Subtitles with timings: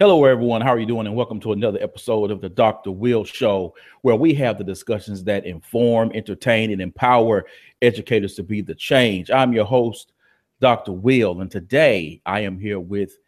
[0.00, 0.60] Hello, everyone.
[0.60, 1.06] How are you doing?
[1.06, 2.90] And welcome to another episode of the Dr.
[2.90, 7.46] Will Show, where we have the discussions that inform, entertain, and empower
[7.80, 9.30] educators to be the change.
[9.30, 10.10] I'm your host,
[10.60, 10.90] Dr.
[10.90, 13.18] Will, and today I am here with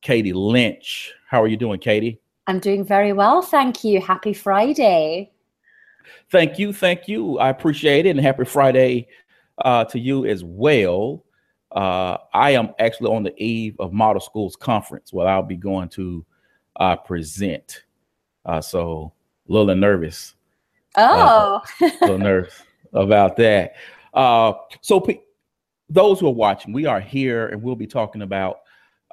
[0.00, 1.12] Katy Lynch.
[1.28, 2.18] How are you doing, Katy?
[2.46, 3.42] I'm doing very well.
[3.42, 4.00] Thank you.
[4.00, 5.30] Happy Friday.
[6.30, 6.72] Thank you.
[6.72, 7.38] Thank you.
[7.38, 8.16] I appreciate it.
[8.16, 9.08] And happy Friday
[9.58, 11.25] uh, to you as well.
[11.76, 15.90] Uh, I am actually on the eve of Model Schools Conference where I'll be going
[15.90, 16.24] to
[16.76, 17.84] uh, present.
[18.46, 19.12] Uh, so
[19.46, 20.34] a little nervous.
[20.96, 22.62] Oh, a little nervous
[22.94, 23.74] about that.
[24.14, 25.20] Uh, so pe-
[25.90, 28.60] those who are watching, we are here and we'll be talking about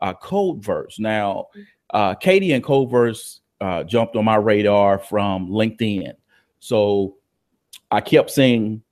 [0.02, 1.00] uh, Codeverse.
[1.00, 1.48] Now,
[1.90, 6.14] uh, Katy and Codeverse uh, jumped on my radar from LinkedIn.
[6.60, 7.18] So
[7.92, 8.84] I kept seeing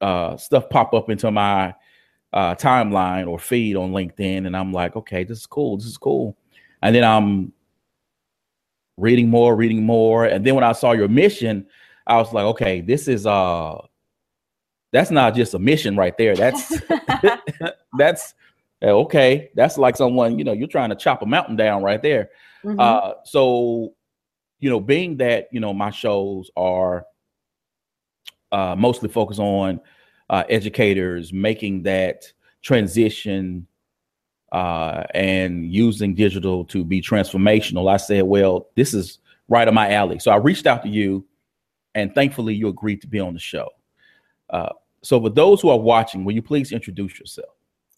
[0.00, 1.74] uh, stuff pop up into my
[2.34, 5.76] uh, timeline or feed on LinkedIn, and I'm like, okay, this is cool.
[5.76, 6.36] This is cool.
[6.82, 7.52] And then I'm
[8.96, 11.66] reading more, reading more, and then when I saw your mission,
[12.06, 13.78] I was like, okay, this is uh,
[14.92, 16.34] that's not just a mission right there.
[16.34, 16.82] That's
[17.98, 18.34] that's
[18.82, 19.50] okay.
[19.54, 22.30] That's like someone you know you're trying to chop a mountain down right there.
[22.64, 22.80] Mm-hmm.
[22.80, 23.94] Uh, so
[24.58, 27.06] you know, being that you know my shows are
[28.50, 29.80] uh, mostly focused on
[30.30, 33.66] uh, educators making that transition
[34.52, 39.92] uh, and using digital to be transformational, I said, well, this is right on my
[39.92, 40.18] alley.
[40.18, 41.26] So I reached out to you,
[41.94, 43.68] and thankfully you agreed to be on the show.
[44.50, 44.70] Uh,
[45.02, 47.53] so for those who are watching, will you please introduce yourself?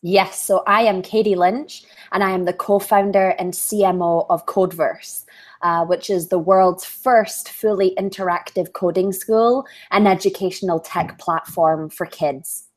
[0.06, 4.46] Yes, so I am Katy Lynch, and I am the co founder and CMO of
[4.46, 5.26] Codeverse
[5.62, 12.06] uh, which is the world's first fully interactive coding school and educational tech platform for
[12.06, 12.68] kids.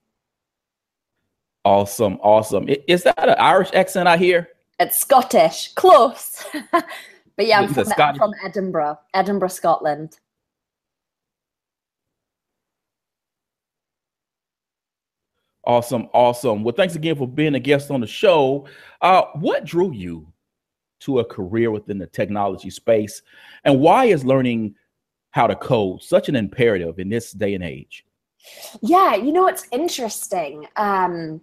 [1.65, 2.67] Awesome, awesome.
[2.87, 4.49] Is that an Irish accent I hear?
[4.79, 6.45] It's Scottish, close.
[6.71, 10.19] but yeah, I'm from, I'm from Edinburgh, Edinburgh, Scotland.
[15.69, 16.63] Awesome, awesome.
[16.63, 18.65] Well, thanks again for being a guest on the show.
[19.01, 20.33] Uh, what drew you
[21.01, 23.21] to a career within the technology space?
[23.65, 24.73] And why is learning
[25.29, 28.03] how to code such an imperative in this day and age?
[28.81, 30.65] Yeah, you know, it's interesting.
[30.75, 31.39] Um,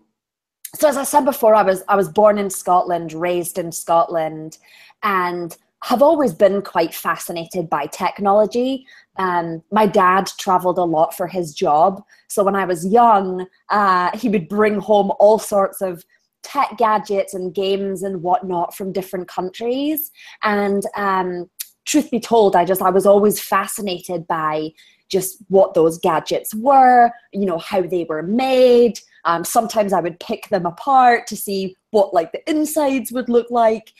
[0.74, 4.58] so as I said before, I was I was born in Scotland, raised in Scotland,
[5.04, 8.86] and have always been quite fascinated by technology.
[9.16, 14.16] Um, my dad traveled a lot for his job, so when I was young, uh,
[14.16, 16.04] he would bring home all sorts of
[16.42, 20.12] tech gadgets and games and whatnot from different countries.
[20.42, 21.50] And um,
[21.86, 24.70] truth be told, I just I was always fascinated by
[25.08, 28.98] just what those gadgets were, you know, how they were made.
[29.24, 33.50] Um, sometimes I would pick them apart to see what like the insides would look
[33.50, 33.92] like.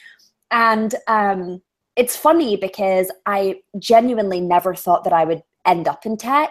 [0.50, 1.62] And um,
[1.96, 6.50] it's funny because I genuinely never thought that I would end up in tech.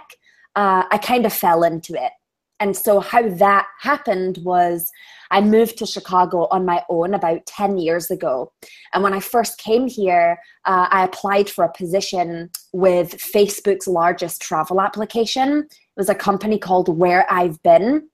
[0.56, 2.12] Uh, I kind of fell into it.
[2.60, 4.90] And so, how that happened was
[5.30, 8.54] I moved to Chicago on my own about 10 years ago.
[8.94, 14.42] And when I first came here, uh, I applied for a position with Facebook's largest
[14.42, 15.68] travel application.
[15.70, 18.08] It was a company called Where I've Been.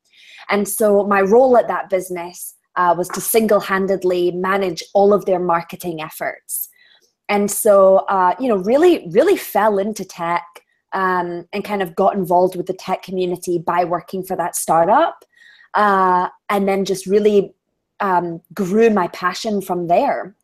[0.49, 5.25] And so, my role at that business uh, was to single handedly manage all of
[5.25, 6.69] their marketing efforts.
[7.31, 10.43] And so, uh, you know, really, really fell into tech
[10.91, 15.23] um, and kind of got involved with the tech community by working for that startup.
[15.73, 17.53] Uh, and then just really
[18.01, 20.35] um, grew my passion from there.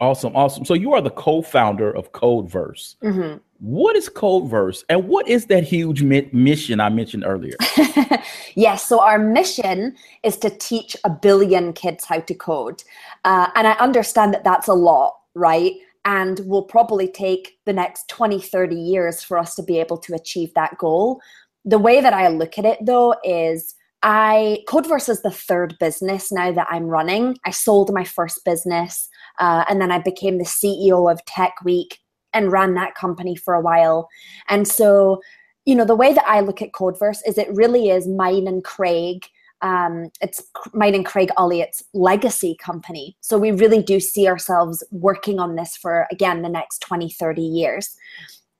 [0.00, 0.64] Awesome, awesome.
[0.64, 2.96] So you are the co-founder of Codeverse.
[3.04, 3.36] Mm-hmm.
[3.60, 7.56] What is Codeverse, and what is that huge mi- mission I mentioned earlier?
[8.54, 12.82] yes, so our mission is to teach a billion kids how to code,
[13.24, 15.74] uh, and I understand that that's a lot, right?
[16.04, 20.14] and will probably take the next 20 30 years for us to be able to
[20.14, 21.20] achieve that goal.
[21.64, 26.32] The way that i look at it though is i codeverse is the third business
[26.32, 27.36] now that i'm running.
[27.44, 31.98] I sold my first business uh, and then i became the ceo of tech week
[32.32, 34.08] and ran that company for a while
[34.48, 35.20] and so
[35.64, 38.64] you know the way that i look at codeverse is it really is mine and
[38.64, 39.26] craig
[39.62, 40.42] um, it's
[40.72, 43.16] mine and Craig Elliott's legacy company.
[43.20, 47.42] So we really do see ourselves working on this for, again, the next 20, 30
[47.42, 47.94] years.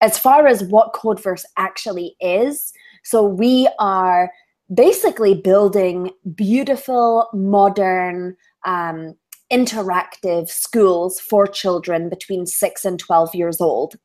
[0.02, 2.72] As far as what Codeverse actually is,
[3.02, 4.30] so we are
[4.72, 9.14] basically building beautiful, modern, um,
[9.52, 13.96] interactive schools for children between 6 and 12 years old.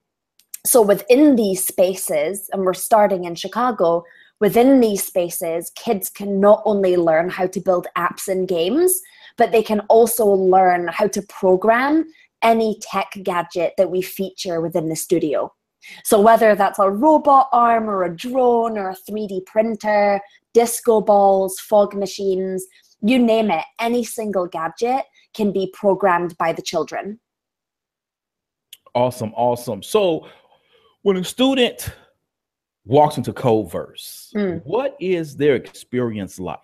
[0.65, 4.03] So within these spaces, and we're starting in Chicago,
[4.39, 8.99] within these spaces, kids can not only learn how to build apps and games,
[9.37, 12.05] but they can also learn how to program
[12.41, 15.53] any tech gadget that we feature within the studio.
[16.03, 20.19] So, whether that's a robot arm or a drone or a 3D printer,
[20.53, 22.65] disco balls, fog machines,
[23.01, 25.05] you name it, any single gadget
[25.35, 27.19] can be programmed by the children.
[28.93, 29.83] Awesome, awesome.
[29.83, 30.27] So,
[31.01, 31.93] when a student
[32.85, 34.61] walks into Codeverse, mm.
[34.65, 36.59] what is their experience like?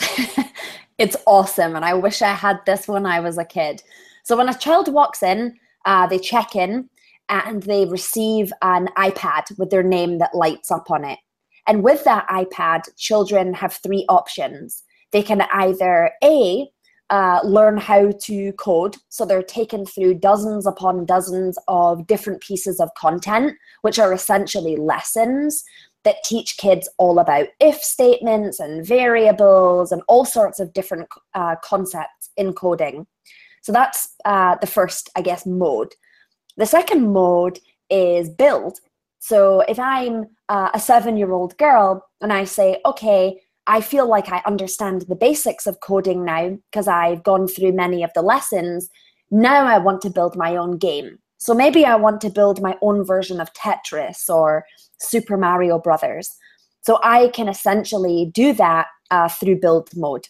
[0.98, 1.76] it's awesome.
[1.76, 3.82] And I wish I had this when I was a kid.
[4.24, 5.56] So when a child walks in,
[5.86, 6.90] uh, they check in
[7.28, 11.18] and they receive an iPad with their name that lights up on it.
[11.66, 14.82] And with that iPad, children have three options.
[15.12, 16.68] They can either A,
[17.10, 18.96] uh, learn how to code.
[19.08, 24.76] So they're taken through dozens upon dozens of different pieces of content, which are essentially
[24.76, 25.64] lessons
[26.04, 31.56] that teach kids all about if statements and variables and all sorts of different uh,
[31.62, 33.06] concepts in coding.
[33.62, 35.94] So that's uh, the first, I guess, mode.
[36.56, 37.58] The second mode
[37.90, 38.78] is build.
[39.18, 44.08] So if I'm uh, a seven year old girl and I say, okay, I feel
[44.08, 48.22] like I understand the basics of coding now because I've gone through many of the
[48.22, 48.88] lessons.
[49.30, 51.18] Now I want to build my own game.
[51.36, 54.64] So maybe I want to build my own version of Tetris or
[54.98, 56.34] Super Mario Brothers.
[56.80, 60.28] So I can essentially do that uh, through build mode.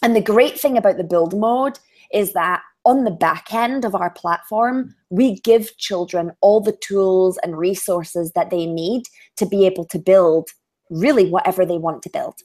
[0.00, 1.78] And the great thing about the build mode
[2.12, 7.36] is that on the back end of our platform, we give children all the tools
[7.42, 9.02] and resources that they need
[9.38, 10.48] to be able to build
[10.88, 12.36] really whatever they want to build.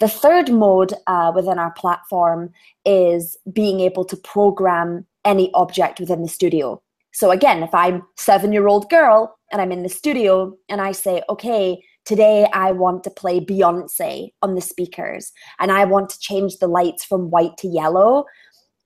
[0.00, 2.52] The third mode uh, within our platform
[2.84, 6.80] is being able to program any object within the studio.
[7.12, 10.92] So again, if I'm seven year old girl and I'm in the studio and I
[10.92, 16.20] say, okay, today I want to play Beyonce on the speakers and I want to
[16.20, 18.24] change the lights from white to yellow,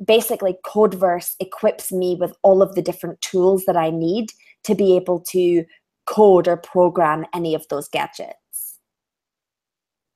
[0.04, 4.30] basically Codeverse equips me with all of the different tools that I need
[4.64, 5.64] to be able to
[6.06, 8.78] code or program any of those gadgets.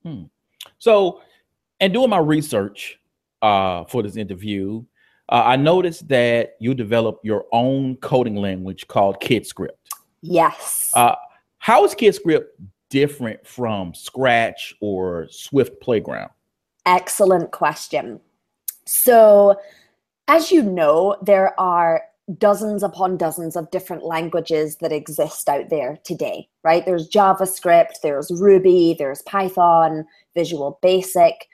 [0.03, 0.25] Hmm.
[0.79, 1.23] So,
[1.81, 2.99] and doing my research
[3.43, 4.85] uh, for this interview,
[5.29, 9.71] uh, I noticed that you developed your own coding language called KidScript.
[10.23, 10.93] Yes.
[10.95, 11.15] Uh,
[11.59, 12.47] how is KidScript
[12.91, 16.31] different from Scratch or Swift Playground?
[16.87, 18.21] Excellent question.
[18.85, 19.59] So,
[20.29, 22.03] as you know, there are
[22.39, 26.85] dozens upon dozens of different languages that exist out there today, right?
[26.85, 31.47] There's JavaScript, there's Ruby, there's Python, Visual Basic.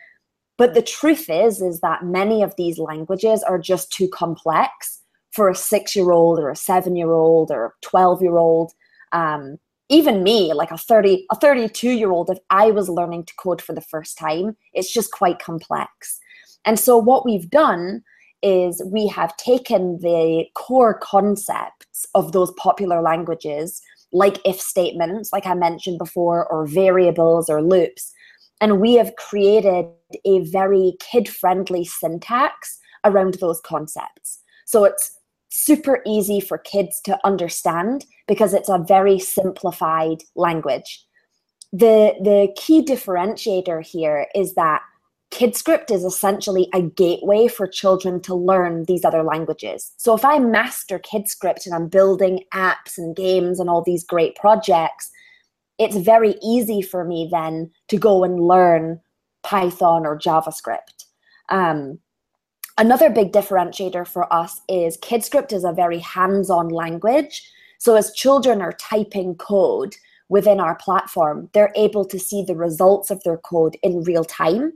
[0.57, 5.01] But the truth is, is that many of these languages are just too complex
[5.33, 8.73] for a six-year-old or a seven-year-old or a twelve-year-old.
[9.13, 9.59] Um,
[9.89, 13.81] even me, like a thirty, a thirty-two-year-old, if I was learning to code for the
[13.81, 16.19] first time, it's just quite complex.
[16.65, 18.03] And so, what we've done
[18.43, 23.81] is we have taken the core concepts of those popular languages,
[24.13, 28.13] like if statements, like I mentioned before, or variables or loops,
[28.61, 29.87] and we have created
[30.25, 34.41] a very kid friendly syntax around those concepts.
[34.67, 35.19] So it's
[35.51, 41.05] super easy for kids to understand because it's a very simplified language.
[41.73, 44.83] The, the key differentiator here is that
[45.33, 49.93] KidScript is essentially a gateway for children to learn these other languages.
[49.97, 54.37] So if I master KidScript and I'm building apps and games and all these great
[54.37, 55.11] projects,
[55.79, 59.01] it's very easy for me then to go and learn
[59.43, 61.07] Python or JavaScript.
[61.49, 61.99] Um,
[62.77, 67.51] another big differentiator for us is KidScript is a very hands-on language.
[67.79, 69.97] So as children are typing code
[70.29, 74.75] within our platform, they're able to see the results of their code in real time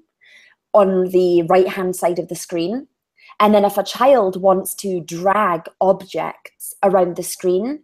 [0.77, 2.87] on the right hand side of the screen.
[3.41, 7.83] And then if a child wants to drag objects around the screen,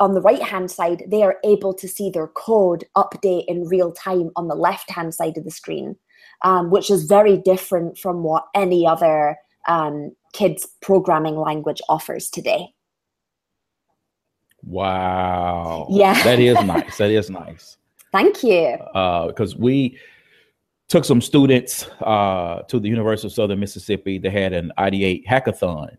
[0.00, 3.92] on the right hand side, they are able to see their code update in real
[3.92, 5.96] time on the left hand side of the screen,
[6.42, 9.36] um, which is very different from what any other
[9.68, 12.72] um, kids programming language offers today.
[14.62, 15.86] Wow.
[15.90, 16.22] Yeah.
[16.24, 16.96] that is nice.
[16.96, 17.76] That is nice.
[18.12, 18.76] Thank you.
[18.78, 19.98] Because uh, we,
[20.90, 24.18] took some students uh, to the University of Southern Mississippi.
[24.18, 25.96] They had an ID8 hackathon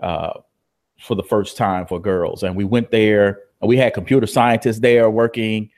[0.00, 0.34] uh,
[1.00, 3.40] for the first time for girls, and we went there.
[3.60, 5.70] and We had computer scientists there working,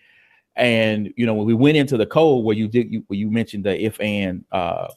[0.57, 3.31] and you know when we went into the code where you did you, where you
[3.31, 4.89] mentioned the if and uh,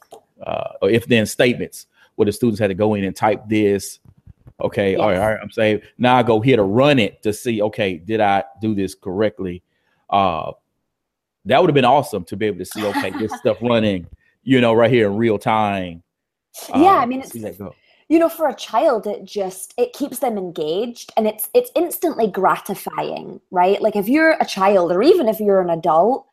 [0.45, 4.00] uh, or if then statements, where the students had to go in and type this.
[4.60, 5.00] Okay, yes.
[5.00, 7.62] all, right, all right, I'm saying now I go here to run it to see.
[7.62, 9.62] Okay, did I do this correctly?
[10.10, 10.53] Uh,
[11.46, 14.08] that would have been awesome to be able to see okay this stuff running
[14.44, 16.04] you know right here in real time.
[16.70, 17.36] Yeah, I um, mean, it's
[18.08, 22.28] you know for a child it just it keeps them engaged and it's it's instantly
[22.28, 23.82] gratifying right?
[23.82, 26.28] Like if you're a child or even if you're an adult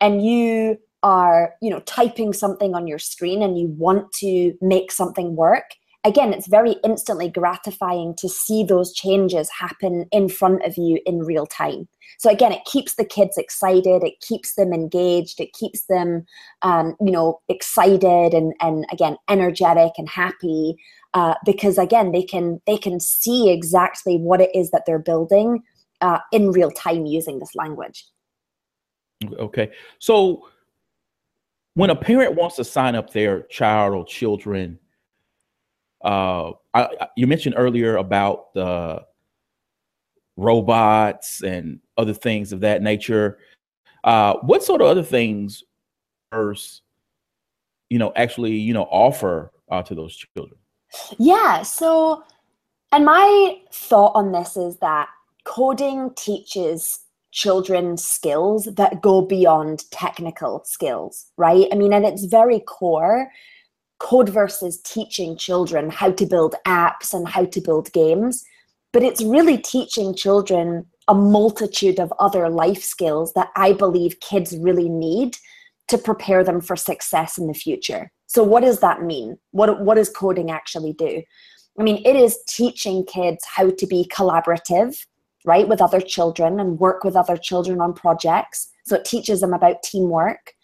[0.00, 4.92] and you are you know typing something on your screen and you want to make
[4.92, 10.76] something work again it's very instantly gratifying to see those changes happen in front of
[10.76, 11.88] you in real time.
[12.18, 16.24] So again it keeps the kids excited it keeps them engaged it keeps them
[16.62, 20.76] um, you know excited and and again energetic and happy
[21.14, 25.62] uh, because again they can they can see exactly what it is that they're building
[26.00, 28.04] uh, in real time using this language.
[29.38, 29.70] Okay.
[29.98, 30.48] So
[31.74, 34.78] when a parent wants to sign up their child or children
[36.04, 39.04] uh, I, you mentioned earlier about the
[40.36, 43.38] robots and other things of that nature.
[44.04, 45.64] Uh, what sort of other things,
[46.30, 46.82] first,
[47.88, 50.58] you know, actually, you know, offer uh, to those children?
[51.18, 51.62] Yeah.
[51.62, 52.22] So,
[52.92, 55.08] and my thought on this is that
[55.44, 61.66] coding teaches children skills that go beyond technical skills, right?
[61.72, 63.30] I mean, at its very core,
[64.00, 68.44] Codeverse is teaching children how to build apps and how to build games,
[68.92, 74.56] but it's really teaching children a multitude of other life skills that I believe kids
[74.56, 75.36] really need
[75.88, 78.10] to prepare them for success in the future.
[78.26, 79.38] So, what does that mean?
[79.50, 81.22] What, what does coding actually do?
[81.78, 84.96] I mean, it is teaching kids how to be collaborative,
[85.44, 88.70] right, with other children and work with other children on projects.
[88.86, 90.54] So, it teaches them about teamwork.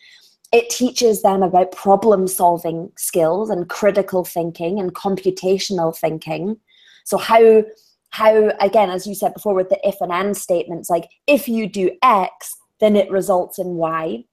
[0.53, 6.59] It teaches them about problem solving skills and critical thinking and computational thinking.
[7.05, 7.65] So, how
[8.11, 11.69] how again as you said before with the if and and statements like if you
[11.69, 14.25] do x then it results in y.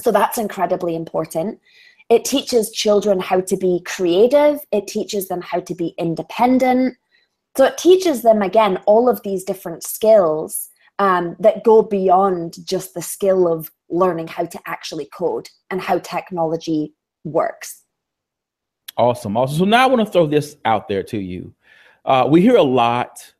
[0.00, 1.60] So that's incredibly important.
[2.10, 4.60] It teaches children how to be creative.
[4.72, 6.96] It teaches them how to be independent.
[7.56, 12.94] So it teaches them again all of these different skills um, that go beyond just
[12.94, 16.92] the skill of learning how to actually code and how technology
[17.24, 17.82] works
[18.96, 21.54] awesome awesome so now i want to throw this out there to you
[22.04, 23.34] uh, we hear a lot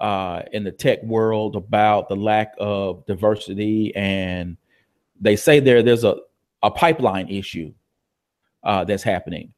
[0.00, 4.56] uh, in the tech world about the lack of diversity, and
[5.20, 6.16] they say there there's a,
[6.62, 7.72] a pipeline issue
[8.64, 9.52] uh, that's happening.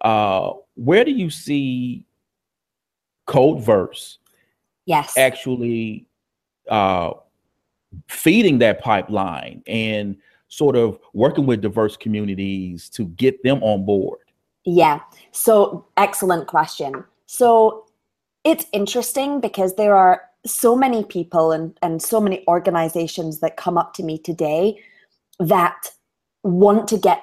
[0.00, 2.06] Uh, where do you see
[3.26, 4.18] Codeverse?
[4.86, 6.06] Yes, actually
[6.68, 7.12] uh,
[8.08, 10.16] feeding that pipeline and
[10.48, 14.18] sort of working with diverse communities to get them on board.
[14.64, 15.00] Yeah.
[15.32, 17.04] So excellent question.
[17.26, 17.86] So
[18.44, 23.78] it's interesting because there are so many people and, and so many organizations that come
[23.78, 24.78] up to me today
[25.38, 25.90] that
[26.42, 27.22] want to get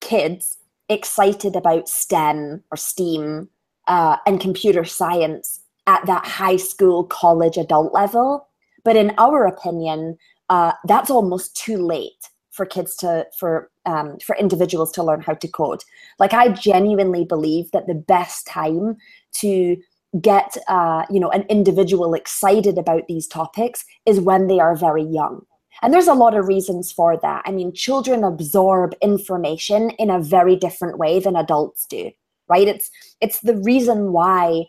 [0.00, 3.48] kids excited about STEM or STEAM
[3.88, 8.45] uh, and computer science at that high school, college, adult level.
[8.86, 10.16] But in our opinion,
[10.48, 15.34] uh, that's almost too late for kids to for um, for individuals to learn how
[15.34, 15.82] to code.
[16.20, 18.96] Like I genuinely believe that the best time
[19.40, 19.76] to
[20.20, 25.02] get uh, you know an individual excited about these topics is when they are very
[25.02, 25.44] young.
[25.82, 27.42] And there's a lot of reasons for that.
[27.44, 32.12] I mean children absorb information in a very different way than adults do
[32.48, 32.68] right?
[32.68, 32.90] It's
[33.20, 34.66] it's the reason why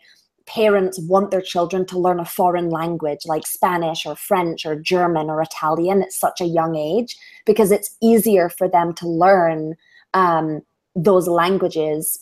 [0.48, 5.28] parents want their children to learn a foreign language like spanish or french or german
[5.28, 9.74] or italian at such a young age because it's easier for them to learn
[10.14, 10.62] um,
[10.96, 12.18] those languages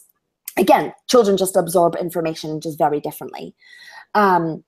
[0.57, 3.55] again, children just absorb information just very differently.
[4.15, 4.65] Um,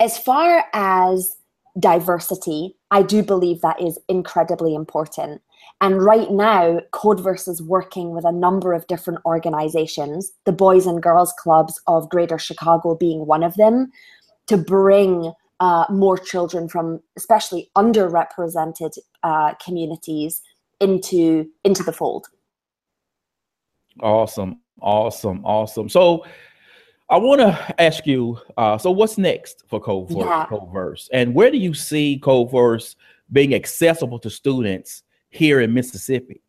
[0.00, 1.36] as far as
[1.78, 5.40] diversity, I do believe that is incredibly important.
[5.80, 11.02] And right now, Codeverse is working with a number of different organizations, the Boys and
[11.02, 13.90] Girls Clubs of Greater Chicago being one of them,
[14.46, 20.42] to bring uh, more children from especially underrepresented uh, communities
[20.80, 22.26] into into the fold.
[24.00, 24.60] Awesome.
[24.80, 25.88] Awesome, awesome.
[25.88, 26.26] So
[27.08, 30.46] I want to ask you, uh, so what's next for Codeverse, yeah.
[30.46, 31.08] Codeverse?
[31.12, 32.96] And where do you see Codeverse
[33.32, 35.03] being accessible to students
[35.34, 36.40] here in Mississippi?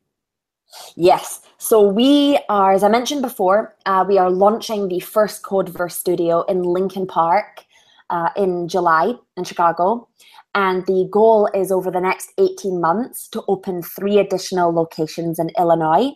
[0.96, 1.42] Yes.
[1.58, 6.44] So we are, as I mentioned before, uh, we are launching the first Codeverse studio
[6.44, 7.63] in Lincoln Park
[8.10, 10.08] uh, in July in Chicago.
[10.54, 15.50] And the goal is over the next 18 months to open three additional locations in
[15.58, 16.12] Illinois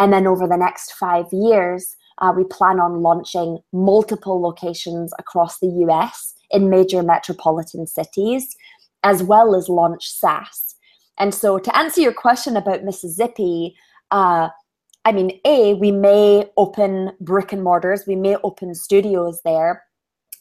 [0.00, 5.58] and then over the next five years, uh, we plan on launching multiple locations across
[5.58, 8.56] the US in major metropolitan cities,
[9.02, 10.74] as well as launch SaaS.
[11.20, 13.76] And so, to answer your question about Mississippi,
[14.10, 14.48] uh,
[15.04, 19.84] I mean, A, we may open brick and mortars, we may open studios there,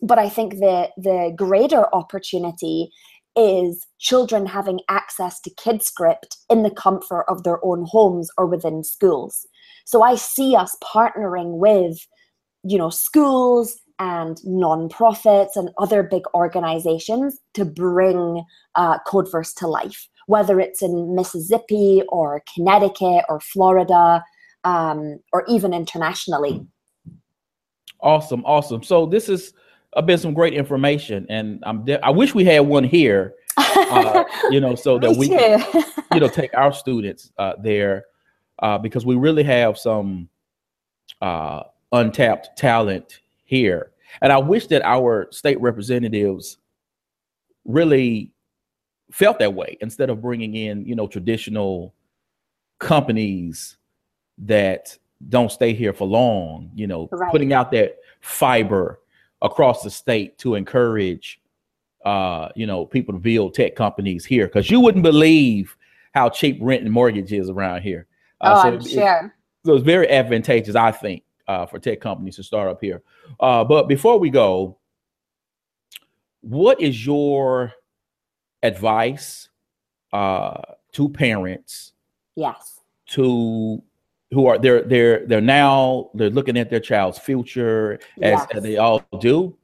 [0.02, 2.92] but I think the the greater opportunity
[3.36, 8.84] is children having access to KidScript in the comfort of their own homes or within
[8.84, 9.46] schools.
[9.86, 11.98] So I see us partnering with,
[12.64, 18.44] you know, schools and nonprofits and other big organizations to bring
[18.76, 24.24] uh, Codeverse to life, whether it's in Mississippi or Connecticut or Florida
[24.64, 26.64] um, or even internationally.
[28.00, 28.84] Awesome, awesome.
[28.84, 29.54] So this has
[29.94, 34.24] uh, been some great information, and I'm de- I wish we had one here, uh,
[34.52, 35.66] you know, so that we can,
[36.14, 38.06] you know, take our students uh, there
[38.60, 40.30] uh, because we really have some
[41.22, 43.94] uh, untapped talent here.
[44.22, 46.58] And I wish that our state representatives
[47.66, 48.32] really
[49.12, 51.94] felt that way instead of bringing in, you know, traditional
[52.80, 53.78] companies
[54.38, 54.98] that
[55.28, 57.32] don't stay here for long, you know, right.
[57.32, 59.00] putting out that fiber
[59.42, 61.42] across the state to encourage
[62.06, 65.76] uh, you know, people to build tech companies here because you wouldn't believe
[66.14, 68.08] how cheap rent and mortgage is around here.
[68.42, 69.36] Uh, oh, so I'm it, sure.
[69.66, 73.04] so it's very advantageous, I think, uh, for tech companies to start up here.
[73.40, 74.78] Uh, but before we go,
[76.42, 77.74] what is your
[78.64, 79.50] advice
[80.14, 80.62] uh,
[80.94, 81.94] to parents?
[82.36, 82.80] Yes.
[83.12, 83.82] To
[84.32, 88.48] who are they're they're they're now they're looking at their child's future as, yes.
[88.54, 89.58] as they all do,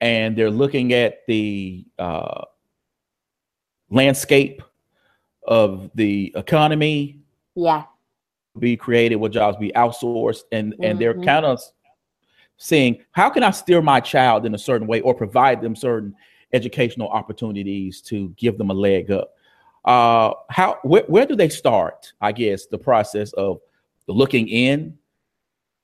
[0.00, 2.44] and they're looking at the uh,
[3.90, 4.62] landscape
[5.46, 7.20] of the economy.
[7.56, 7.84] Yeah
[8.58, 10.84] be created, what jobs be outsourced, and mm-hmm.
[10.84, 11.24] and they're mm-hmm.
[11.24, 11.60] kind of
[12.56, 16.14] saying, how can I steer my child in a certain way or provide them certain
[16.52, 19.34] educational opportunities to give them a leg up?
[19.84, 22.12] Uh, how where, where do they start?
[22.20, 23.60] I guess the process of
[24.06, 24.98] looking in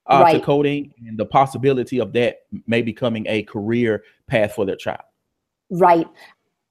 [0.06, 0.32] uh, right.
[0.34, 5.02] to coding and the possibility of that may becoming a career path for their child.
[5.70, 6.06] Right.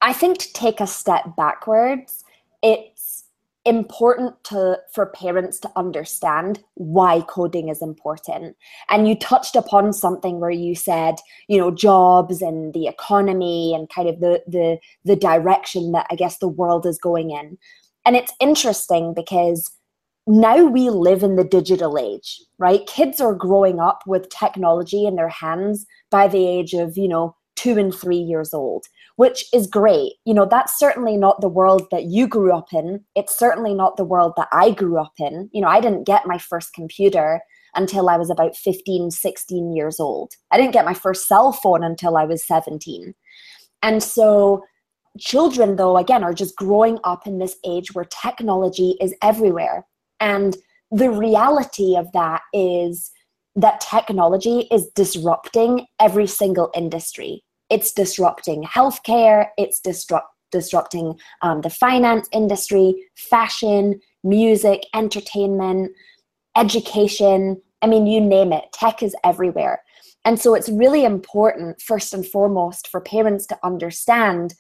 [0.02, 2.24] I think to take a step backwards,
[2.62, 2.92] it
[3.66, 8.56] important to for parents to understand why coding is important.
[8.90, 11.16] And you touched upon something where you said
[11.48, 16.16] you know jobs and the economy and kind of the the the direction that i
[16.16, 17.58] guess the world is going in.
[18.06, 19.72] And it's interesting because
[20.28, 22.86] now we live in the digital age right?
[22.88, 27.36] Kids are growing up with technology in their hands by the age of you know
[27.56, 30.14] 2 and 3 years old which is great.
[30.26, 33.04] You know, that's certainly not the world that you grew up in.
[33.16, 35.50] It's certainly not the world that I grew up in.
[35.54, 37.42] You know, I didn't get my first computer
[37.76, 40.34] until I was about 15, 16 years old.
[40.52, 43.14] I didn't get my first cell phone until I was 17.
[43.84, 44.64] And so,
[45.18, 49.86] children, though, again, are just growing up in this age where technology is everywhere.
[50.20, 50.58] And
[50.92, 53.12] the reality of that is
[53.56, 61.70] that technology is disrupting every single industry it's disrupting healthcare, it's disrupt, disrupting um, the
[61.70, 65.92] finance industry, fashion, music, entertainment,
[66.56, 67.62] education.
[67.82, 69.82] I mean, you name it, tech is everywhere.
[70.24, 74.56] And so it's really important, first and foremost, for parents to understand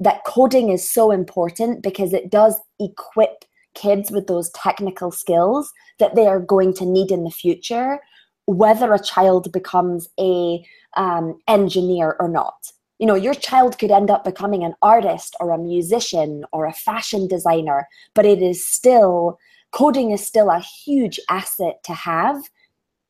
[0.00, 6.14] that coding is so important because it does equip kids with those technical skills that
[6.14, 8.00] they are going to need in the future,
[8.46, 10.64] whether a child becomes a
[10.96, 12.72] um, engineer or not.
[12.98, 16.72] You know, your child could end up becoming an artist or a musician or a
[16.72, 19.38] fashion designer, but it is still,
[19.72, 22.42] coding is still a huge asset to have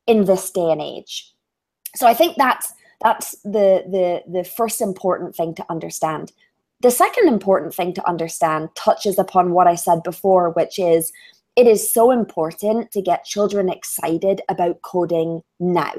[0.07, 1.31] in this day and age.
[1.95, 6.31] So I think that's that's the the the first important thing to understand.
[6.81, 11.11] The second important thing to understand touches upon what I said before, which is
[11.55, 15.93] it is so important to get children excited about coding now.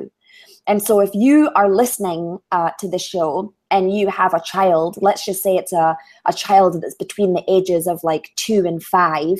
[0.66, 4.96] And so, if you are listening uh, to the show and you have a child,
[5.00, 8.82] let's just say it's a, a child that's between the ages of like two and
[8.82, 9.38] five,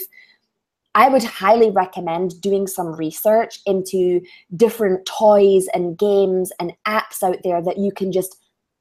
[0.95, 4.21] I would highly recommend doing some research into
[4.57, 8.37] different toys and games and apps out there that you can just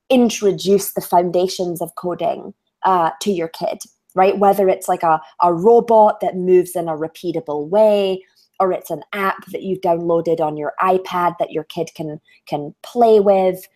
[0.09, 2.53] introduce the foundations of coding
[2.83, 3.79] uh, to your kid,
[4.13, 4.37] right?
[4.37, 8.23] Whether it's like a, a robot that moves in a repeatable way,
[8.63, 12.73] or it's an app that you've downloaded on your iPad that your kid can can
[12.81, 13.67] play with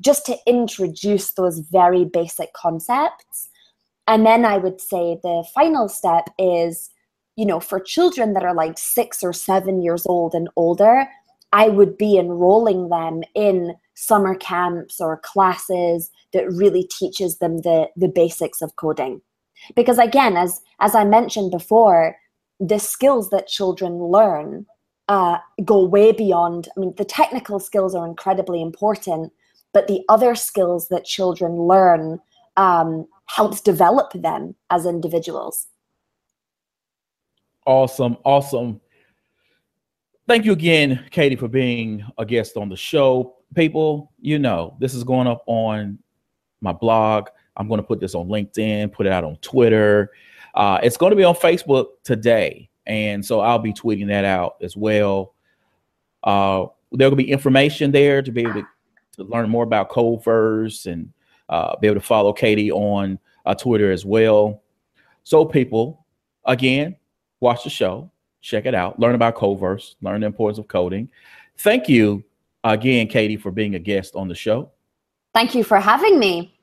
[0.00, 3.48] just to introduce those very basic concepts.
[4.06, 6.90] And then i would say the final step is
[7.36, 11.08] you know for children that are like 6 or 7 years old and older
[11.52, 17.88] i would be enrolling them in summer camps or classes that really teaches them the
[17.96, 19.20] the basics of coding.
[19.74, 22.16] Because again as as i mentioned before
[22.68, 24.66] the skills that children learn
[25.08, 26.68] uh, go way beyond.
[26.76, 29.32] I mean, the technical skills are incredibly important,
[29.72, 32.20] but the other skills that children learn
[32.56, 35.66] um, helps develop them as individuals.
[37.66, 38.80] Awesome, awesome.
[40.26, 43.36] Thank you again, Katy, for being a guest on the show.
[43.54, 45.98] People, you know, this is going up on
[46.62, 47.28] my blog.
[47.56, 50.10] I'm going to put this on LinkedIn, put it out on Twitter.
[50.54, 52.68] Uh, it's going to be on Facebook today.
[52.86, 55.34] And so I'll be tweeting that out as well.
[56.22, 58.66] Uh, there will be information there to be able to,
[59.16, 61.12] to learn more about Codeverse and
[61.48, 64.62] uh, be able to follow Katy on uh, Twitter as well.
[65.24, 66.04] So, people,
[66.44, 66.96] again,
[67.40, 71.08] watch the show, check it out, learn about Codeverse, learn the importance of coding.
[71.58, 72.24] Thank you
[72.62, 74.70] again, Katy, for being a guest on the show.
[75.32, 76.53] Thank you for having me.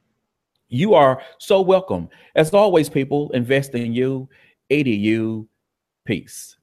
[0.74, 2.08] You are so welcome.
[2.34, 4.30] As always, people, invest in you,
[4.72, 5.46] ADU.
[6.06, 6.56] Peace.